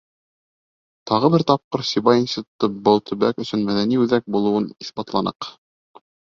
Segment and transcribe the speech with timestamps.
[1.09, 5.53] Тағы бер тапҡыр Сибай институты был төбәк өсөн мәҙәни үҙәк булыуын иҫбатланыҡ.